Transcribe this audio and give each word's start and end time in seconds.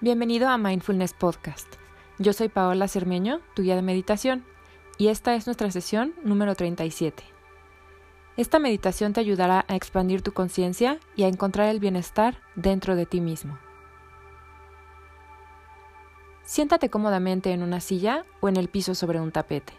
Bienvenido 0.00 0.48
a 0.48 0.58
Mindfulness 0.58 1.12
Podcast. 1.12 1.74
Yo 2.20 2.32
soy 2.32 2.48
Paola 2.48 2.86
Cermeño, 2.86 3.40
tu 3.54 3.62
guía 3.62 3.74
de 3.74 3.82
meditación, 3.82 4.44
y 4.96 5.08
esta 5.08 5.34
es 5.34 5.46
nuestra 5.46 5.72
sesión 5.72 6.14
número 6.22 6.54
37. 6.54 7.24
Esta 8.36 8.60
meditación 8.60 9.12
te 9.12 9.18
ayudará 9.18 9.64
a 9.66 9.74
expandir 9.74 10.22
tu 10.22 10.30
conciencia 10.30 11.00
y 11.16 11.24
a 11.24 11.26
encontrar 11.26 11.68
el 11.68 11.80
bienestar 11.80 12.40
dentro 12.54 12.94
de 12.94 13.06
ti 13.06 13.20
mismo. 13.20 13.58
Siéntate 16.44 16.90
cómodamente 16.90 17.50
en 17.50 17.64
una 17.64 17.80
silla 17.80 18.24
o 18.38 18.48
en 18.48 18.56
el 18.56 18.68
piso 18.68 18.94
sobre 18.94 19.20
un 19.20 19.32
tapete. 19.32 19.72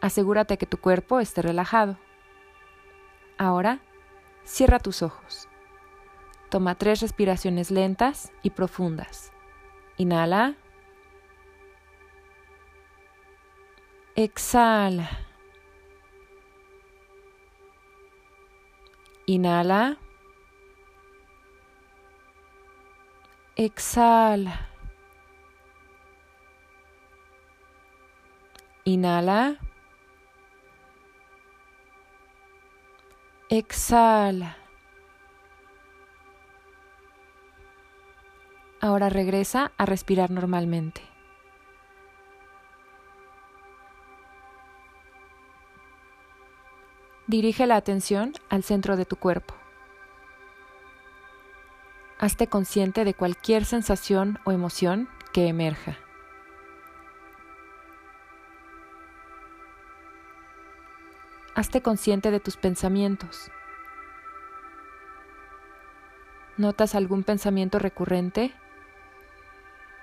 Asegúrate 0.00 0.58
que 0.58 0.66
tu 0.66 0.78
cuerpo 0.78 1.20
esté 1.20 1.42
relajado. 1.42 1.96
Ahora, 3.38 3.78
cierra 4.42 4.80
tus 4.80 5.02
ojos. 5.02 5.48
Toma 6.56 6.74
tres 6.74 7.02
respiraciones 7.02 7.70
lentas 7.70 8.32
y 8.42 8.48
profundas. 8.48 9.30
Inhala. 9.98 10.54
Exhala. 14.14 15.10
Inhala. 19.26 19.98
Exhala. 23.56 24.70
Inhala. 28.86 29.58
Exhala. 33.50 34.65
Ahora 38.80 39.08
regresa 39.08 39.72
a 39.78 39.86
respirar 39.86 40.30
normalmente. 40.30 41.02
Dirige 47.26 47.66
la 47.66 47.76
atención 47.76 48.32
al 48.50 48.62
centro 48.62 48.96
de 48.96 49.04
tu 49.04 49.16
cuerpo. 49.16 49.54
Hazte 52.18 52.46
consciente 52.46 53.04
de 53.04 53.14
cualquier 53.14 53.64
sensación 53.64 54.38
o 54.44 54.52
emoción 54.52 55.08
que 55.32 55.48
emerja. 55.48 55.98
Hazte 61.54 61.82
consciente 61.82 62.30
de 62.30 62.38
tus 62.38 62.56
pensamientos. 62.56 63.50
¿Notas 66.58 66.94
algún 66.94 67.24
pensamiento 67.24 67.78
recurrente 67.78 68.54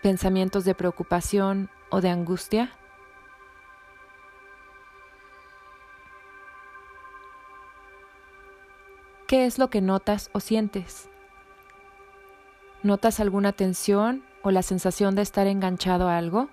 pensamientos 0.04 0.66
de 0.66 0.76
preocupación 0.76 1.70
o 1.90 2.02
de 2.02 2.10
angustia? 2.10 2.76
¿Qué 9.28 9.46
es 9.46 9.58
lo 9.58 9.70
que 9.70 9.80
notas 9.80 10.30
o 10.34 10.42
sientes? 10.42 11.10
¿Notas 12.84 13.22
alguna 13.22 13.54
tensión 13.54 14.26
o 14.42 14.52
la 14.52 14.62
sensación 14.62 15.16
de 15.16 15.22
estar 15.22 15.48
enganchado 15.48 16.10
a 16.10 16.18
algo? 16.18 16.50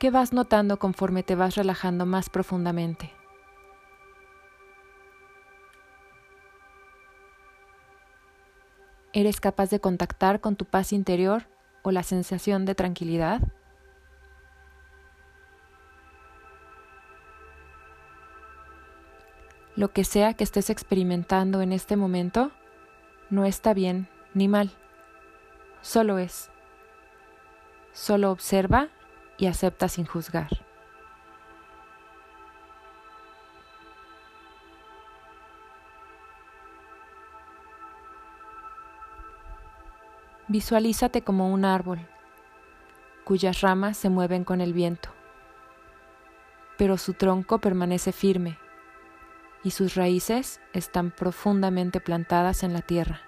¿Qué 0.00 0.10
vas 0.10 0.32
notando 0.32 0.80
conforme 0.80 1.22
te 1.22 1.36
vas 1.36 1.54
relajando 1.54 2.06
más 2.06 2.28
profundamente? 2.28 3.19
¿Eres 9.12 9.40
capaz 9.40 9.70
de 9.70 9.80
contactar 9.80 10.40
con 10.40 10.54
tu 10.54 10.64
paz 10.64 10.92
interior 10.92 11.48
o 11.82 11.90
la 11.90 12.04
sensación 12.04 12.64
de 12.64 12.76
tranquilidad? 12.76 13.40
Lo 19.74 19.92
que 19.92 20.04
sea 20.04 20.34
que 20.34 20.44
estés 20.44 20.70
experimentando 20.70 21.60
en 21.60 21.72
este 21.72 21.96
momento 21.96 22.52
no 23.30 23.44
está 23.44 23.74
bien 23.74 24.08
ni 24.32 24.46
mal, 24.46 24.70
solo 25.80 26.18
es. 26.18 26.50
Solo 27.92 28.30
observa 28.30 28.90
y 29.38 29.46
acepta 29.46 29.88
sin 29.88 30.06
juzgar. 30.06 30.69
Visualízate 40.50 41.22
como 41.22 41.52
un 41.52 41.64
árbol 41.64 42.00
cuyas 43.22 43.60
ramas 43.60 43.96
se 43.96 44.08
mueven 44.08 44.42
con 44.42 44.60
el 44.60 44.72
viento, 44.72 45.10
pero 46.76 46.98
su 46.98 47.14
tronco 47.14 47.60
permanece 47.60 48.10
firme 48.10 48.58
y 49.62 49.70
sus 49.70 49.94
raíces 49.94 50.60
están 50.72 51.12
profundamente 51.12 52.00
plantadas 52.00 52.64
en 52.64 52.72
la 52.72 52.82
tierra. 52.82 53.20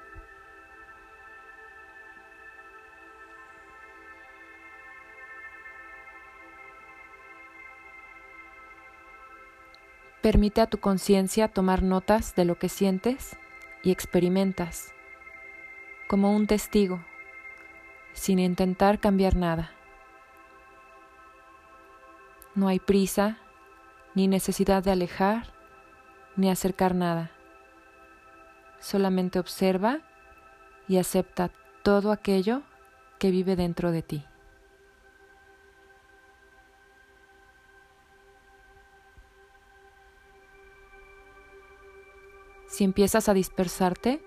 Permite 10.23 10.61
a 10.61 10.67
tu 10.67 10.79
conciencia 10.79 11.47
tomar 11.47 11.85
notas 11.85 12.35
de 12.35 12.47
lo 12.47 12.59
que 12.59 12.69
sientes 12.69 13.37
y 13.85 13.93
experimentas, 13.93 14.93
como 16.09 16.35
un 16.35 16.49
testigo 16.49 16.99
sin 18.23 18.39
intentar 18.39 19.01
cambiar 19.01 19.35
nada. 19.35 19.73
No 22.55 22.69
hay 22.69 22.79
prisa, 22.79 23.39
ni 24.15 24.29
necesidad 24.29 24.85
de 24.85 24.93
alejar, 24.93 25.53
ni 26.37 26.49
acercar 26.49 26.95
nada. 26.95 27.33
Solamente 28.79 29.41
observa 29.41 30.03
y 30.87 30.99
acepta 30.99 31.51
todo 31.83 32.13
aquello 32.13 32.63
que 33.19 33.33
vive 33.33 33.57
dentro 33.57 33.91
de 33.91 34.03
ti. 34.03 34.25
Si 42.69 42.85
empiezas 42.85 43.29
a 43.29 43.35
dispersarte, 43.35 44.23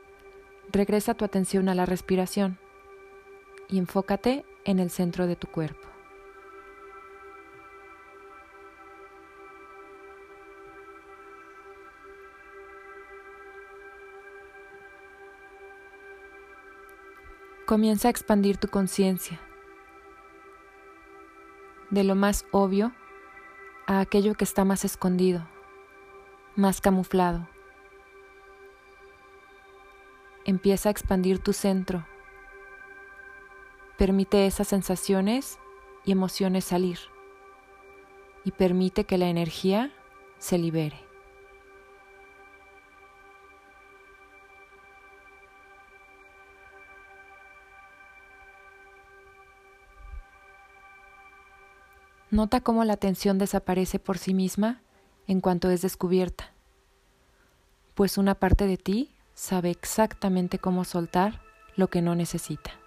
regresa 0.73 1.13
tu 1.13 1.23
atención 1.23 1.69
a 1.69 1.75
la 1.75 1.85
respiración 1.85 2.59
y 3.69 3.77
enfócate 3.77 4.45
en 4.65 4.79
el 4.79 4.89
centro 4.89 5.27
de 5.27 5.35
tu 5.35 5.47
cuerpo. 5.47 5.87
Comienza 17.65 18.09
a 18.09 18.11
expandir 18.11 18.57
tu 18.57 18.67
conciencia 18.67 19.39
de 21.89 22.03
lo 22.03 22.13
más 22.13 22.45
obvio 22.51 22.91
a 23.87 23.99
aquello 23.99 24.35
que 24.35 24.43
está 24.43 24.65
más 24.65 24.85
escondido, 24.85 25.47
más 26.55 26.79
camuflado. 26.79 27.47
Empieza 30.45 30.89
a 30.89 30.91
expandir 30.91 31.39
tu 31.39 31.53
centro 31.53 32.05
Permite 33.97 34.45
esas 34.45 34.67
sensaciones 34.67 35.57
y 36.03 36.11
emociones 36.11 36.65
salir 36.65 36.99
y 38.43 38.51
permite 38.51 39.05
que 39.05 39.17
la 39.17 39.27
energía 39.27 39.91
se 40.37 40.57
libere. 40.57 41.05
Nota 52.31 52.59
cómo 52.59 52.83
la 52.83 52.97
tensión 52.97 53.37
desaparece 53.37 53.97
por 53.97 54.17
sí 54.17 54.33
misma 54.33 54.81
en 55.25 55.39
cuanto 55.39 55.69
es 55.69 55.81
descubierta, 55.81 56.51
pues 57.93 58.17
una 58.17 58.35
parte 58.35 58.67
de 58.67 58.75
ti 58.77 59.15
sabe 59.33 59.71
exactamente 59.71 60.59
cómo 60.59 60.83
soltar 60.83 61.41
lo 61.77 61.89
que 61.89 62.01
no 62.01 62.13
necesita. 62.13 62.84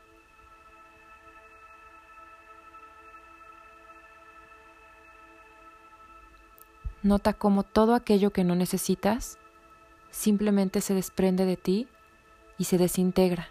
Nota 7.08 7.32
cómo 7.32 7.62
todo 7.62 7.94
aquello 7.94 8.34
que 8.34 8.44
no 8.44 8.54
necesitas 8.54 9.38
simplemente 10.10 10.82
se 10.82 10.92
desprende 10.92 11.46
de 11.46 11.56
ti 11.56 11.88
y 12.58 12.64
se 12.64 12.76
desintegra, 12.76 13.48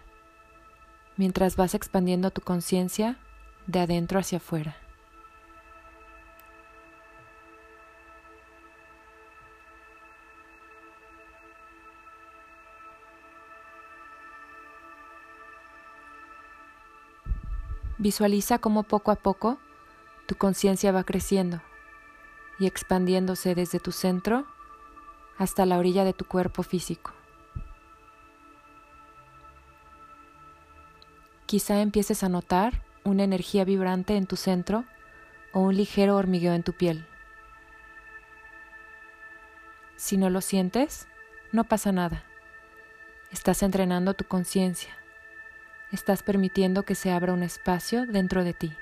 mientras 1.16 1.56
vas 1.56 1.74
expandiendo 1.74 2.30
tu 2.30 2.40
conciencia 2.40 3.18
de 3.66 3.80
adentro 3.80 4.20
hacia 4.20 4.38
afuera. 4.38 4.76
Visualiza 17.98 18.60
cómo 18.60 18.84
poco 18.84 19.10
a 19.10 19.16
poco 19.16 19.58
tu 20.26 20.36
conciencia 20.36 20.92
va 20.92 21.02
creciendo 21.02 21.60
y 22.58 22.66
expandiéndose 22.66 23.54
desde 23.54 23.80
tu 23.80 23.92
centro 23.92 24.46
hasta 25.38 25.66
la 25.66 25.78
orilla 25.78 26.04
de 26.04 26.12
tu 26.12 26.24
cuerpo 26.24 26.62
físico. 26.62 27.12
Quizá 31.46 31.80
empieces 31.80 32.22
a 32.22 32.28
notar 32.28 32.82
una 33.04 33.24
energía 33.24 33.64
vibrante 33.64 34.16
en 34.16 34.26
tu 34.26 34.36
centro 34.36 34.84
o 35.52 35.60
un 35.60 35.76
ligero 35.76 36.16
hormigueo 36.16 36.52
en 36.52 36.62
tu 36.62 36.72
piel. 36.72 37.06
Si 39.96 40.16
no 40.16 40.28
lo 40.28 40.40
sientes, 40.40 41.08
no 41.52 41.64
pasa 41.64 41.90
nada. 41.90 42.24
Estás 43.32 43.62
entrenando 43.62 44.14
tu 44.14 44.24
conciencia. 44.24 44.96
Estás 45.90 46.22
permitiendo 46.22 46.82
que 46.82 46.94
se 46.94 47.10
abra 47.10 47.32
un 47.32 47.42
espacio 47.42 48.04
dentro 48.06 48.44
de 48.44 48.52
ti. 48.52 48.76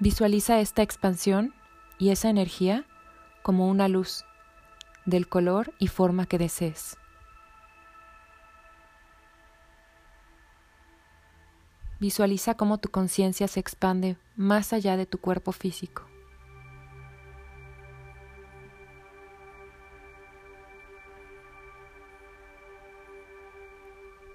Visualiza 0.00 0.60
esta 0.60 0.82
expansión 0.82 1.52
y 1.98 2.10
esa 2.10 2.30
energía 2.30 2.84
como 3.42 3.66
una 3.66 3.88
luz 3.88 4.24
del 5.06 5.28
color 5.28 5.74
y 5.80 5.88
forma 5.88 6.26
que 6.26 6.38
desees. 6.38 6.96
Visualiza 11.98 12.54
cómo 12.54 12.78
tu 12.78 12.90
conciencia 12.90 13.48
se 13.48 13.58
expande 13.58 14.16
más 14.36 14.72
allá 14.72 14.96
de 14.96 15.04
tu 15.04 15.18
cuerpo 15.18 15.50
físico. 15.50 16.04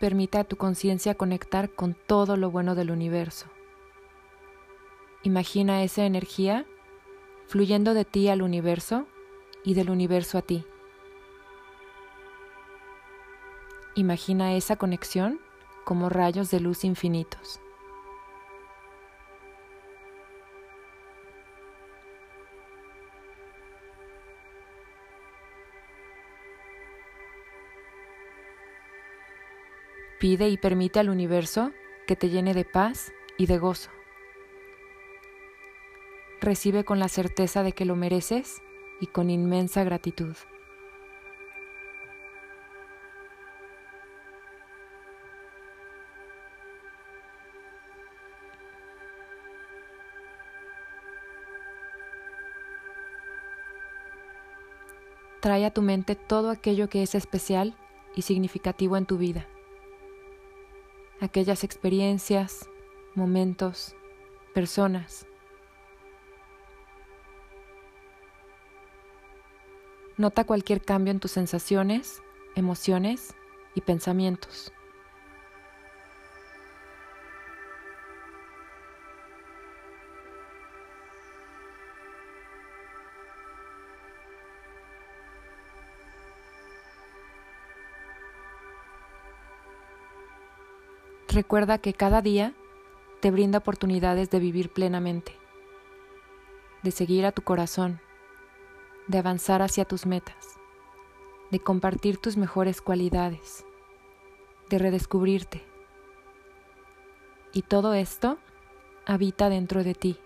Permita 0.01 0.41
a 0.41 0.43
tu 0.43 0.57
conciencia 0.57 1.15
conectar 1.15 1.69
con 1.69 1.95
todo 2.05 2.35
lo 2.35 2.51
bueno 2.51 2.75
del 2.75 2.91
universo. 2.91 3.47
Imagina 5.25 5.83
esa 5.83 6.05
energía 6.05 6.65
fluyendo 7.47 7.93
de 7.93 8.03
ti 8.03 8.27
al 8.27 8.41
universo 8.41 9.07
y 9.63 9.73
del 9.73 9.89
universo 9.89 10.37
a 10.37 10.41
ti. 10.41 10.65
Imagina 13.95 14.53
esa 14.55 14.75
conexión 14.75 15.39
como 15.85 16.09
rayos 16.09 16.51
de 16.51 16.59
luz 16.59 16.83
infinitos. 16.83 17.61
Pide 30.19 30.49
y 30.49 30.57
permite 30.57 30.99
al 30.99 31.09
universo 31.09 31.71
que 32.07 32.17
te 32.17 32.29
llene 32.29 32.53
de 32.53 32.65
paz 32.65 33.13
y 33.37 33.45
de 33.45 33.57
gozo. 33.57 33.89
Recibe 36.43 36.83
con 36.83 36.99
la 36.99 37.07
certeza 37.07 37.63
de 37.63 37.71
que 37.71 37.85
lo 37.85 37.95
mereces 37.95 38.61
y 38.99 39.07
con 39.07 39.29
inmensa 39.29 39.85
gratitud. 39.85 40.35
Trae 55.39 55.65
a 55.65 55.71
tu 55.71 55.81
mente 55.81 56.15
todo 56.15 56.49
aquello 56.49 56.89
que 56.89 57.03
es 57.03 57.15
especial 57.15 57.73
y 58.17 58.23
significativo 58.23 58.97
en 58.97 59.05
tu 59.05 59.17
vida. 59.17 59.47
Aquellas 61.21 61.63
experiencias, 61.63 62.69
momentos, 63.15 63.95
personas. 64.53 65.25
Nota 70.15 70.43
cualquier 70.43 70.81
cambio 70.81 71.11
en 71.11 71.19
tus 71.19 71.31
sensaciones, 71.31 72.21
emociones 72.55 73.33
y 73.73 73.81
pensamientos. 73.81 74.71
Recuerda 91.29 91.79
que 91.79 91.95
cada 91.95 92.21
día 92.21 92.53
te 93.19 93.31
brinda 93.31 93.57
oportunidades 93.57 94.29
de 94.29 94.37
vivir 94.37 94.71
plenamente, 94.71 95.35
de 96.83 96.91
seguir 96.91 97.25
a 97.25 97.31
tu 97.31 97.41
corazón, 97.41 97.99
de 99.07 99.17
avanzar 99.17 99.61
hacia 99.61 99.85
tus 99.85 100.05
metas, 100.05 100.59
de 101.51 101.59
compartir 101.59 102.17
tus 102.17 102.37
mejores 102.37 102.81
cualidades, 102.81 103.65
de 104.69 104.79
redescubrirte. 104.79 105.61
Y 107.53 107.61
todo 107.63 107.93
esto 107.93 108.37
habita 109.05 109.49
dentro 109.49 109.83
de 109.83 109.93
ti, 109.93 110.17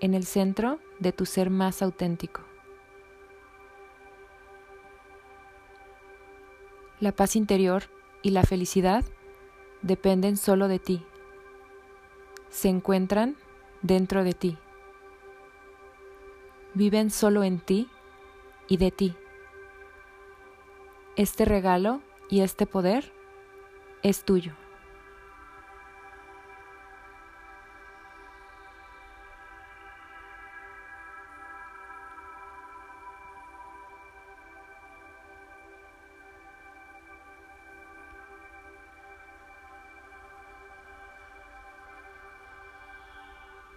en 0.00 0.14
el 0.14 0.24
centro 0.24 0.78
de 0.98 1.12
tu 1.12 1.26
ser 1.26 1.50
más 1.50 1.82
auténtico. 1.82 2.42
La 7.00 7.12
paz 7.12 7.36
interior 7.36 7.84
y 8.22 8.30
la 8.30 8.44
felicidad 8.44 9.04
dependen 9.82 10.36
solo 10.36 10.68
de 10.68 10.78
ti. 10.78 11.04
Se 12.48 12.68
encuentran 12.68 13.36
dentro 13.82 14.24
de 14.24 14.32
ti. 14.32 14.58
Viven 16.74 17.10
solo 17.10 17.44
en 17.44 17.60
ti 17.60 17.88
y 18.68 18.78
de 18.78 18.90
ti. 18.90 19.14
Este 21.16 21.44
regalo 21.44 22.00
y 22.28 22.40
este 22.40 22.66
poder 22.66 23.12
es 24.02 24.24
tuyo. 24.24 24.52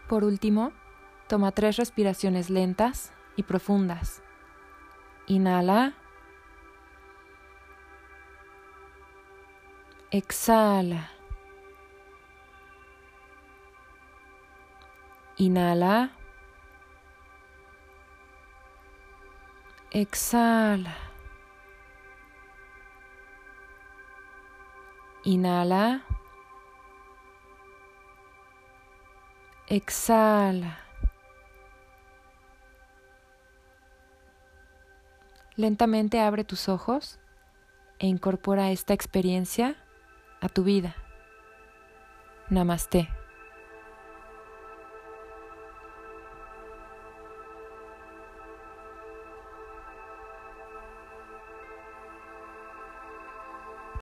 Por 0.07 0.23
último, 0.23 0.71
toma 1.27 1.51
tres 1.51 1.77
respiraciones 1.77 2.49
lentas 2.49 3.13
y 3.35 3.43
profundas. 3.43 4.23
Inhala. 5.27 5.93
Exhala. 10.09 11.11
Inhala. 15.37 16.11
Exhala. 19.91 20.95
Inhala. 25.23 26.01
Exhala. 29.67 30.86
Lentamente 35.57 36.19
abre 36.19 36.43
tus 36.43 36.69
ojos 36.69 37.19
e 37.97 38.05
incorpora 38.05 38.71
esta 38.71 38.93
experiencia 38.93 39.75
a 40.39 40.49
tu 40.49 40.63
vida. 40.63 40.95
Namaste. 42.49 43.16